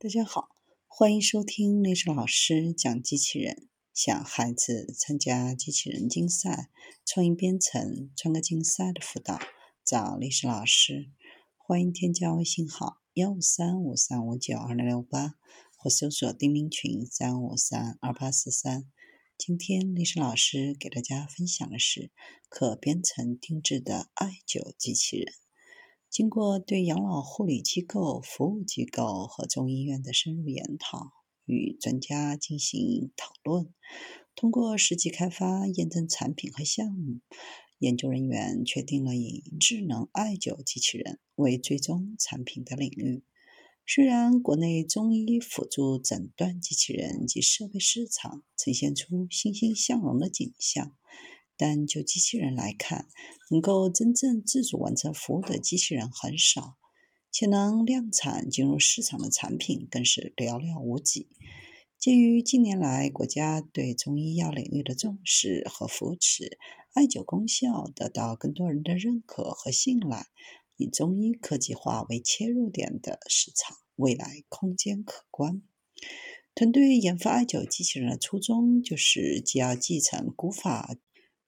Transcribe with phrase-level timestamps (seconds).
[0.00, 0.50] 大家好，
[0.86, 3.68] 欢迎收听历史老师讲机器人。
[3.92, 6.70] 想孩子参加机器人竞赛、
[7.04, 9.40] 创意编程、创客竞赛的辅导，
[9.84, 11.10] 找历史老师。
[11.56, 15.34] 欢迎添加微信号幺五三五三五九二零六八，
[15.76, 18.88] 或搜索钉钉群三五三二八四三。
[19.36, 22.12] 今天历史老师给大家分享的是
[22.48, 25.34] 可编程定制的艾灸机器人。
[26.10, 31.12] 经过对养老护理机构、服务机构和中医院的深入研讨，
[31.44, 33.72] 与专家进行讨论，
[34.34, 37.20] 通过实际开发验证产品和项目，
[37.78, 43.22] 研究人员确定了以智能艾灸机器人为最终产品的领域。
[43.86, 50.96] 虽然国内中医辅助诊断机器人及设备市场呈现出欣欣向荣的景象。
[51.58, 53.08] 但就机器人来看，
[53.50, 56.78] 能够真正自主完成服务的机器人很少，
[57.32, 61.28] 且能量产进入市场的产品更是寥寥无几。
[61.98, 66.56] 鉴于近年来国家对中医药领域的重视和扶持，
[66.94, 70.28] 艾灸功效得到更多人的认可和信赖，
[70.76, 75.60] 以中医科技化为切入点的市场未来空间可观。
[76.54, 80.96] 团队研发艾灸机器人的初衷，就是既要继承古法。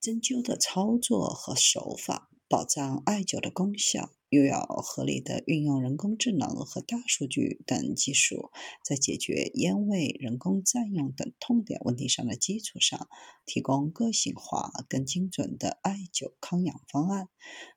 [0.01, 8.51] 针灸的操作和手法，保障艾灸的功效，又要合理的运用人工智能和大数据等技术，
[8.83, 13.09] 在解决烟味、人工占用等痛点问题上的基础上，
[13.45, 17.29] 提供个性化、更精准的艾灸康养方案，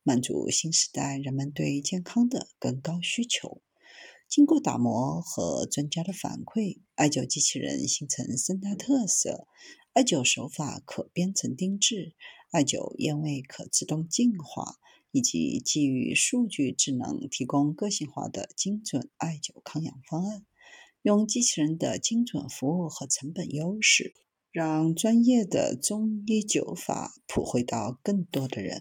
[0.01, 3.61] 满足新时代人们对健康的更高需求。
[4.33, 9.45] 经过打磨和专家的反馈，艾灸机器人形成三大特色。
[9.91, 12.15] 艾灸手法可编程定制，
[12.49, 14.77] 艾灸烟味可自动净化，
[15.11, 20.43] 以及基于数据智能提供个性化的精准艾灸康养方案。
[21.03, 24.15] 用机器人的精准服务和成本优势，
[24.51, 28.71] 让专业的中医灸法普惠到更多的人。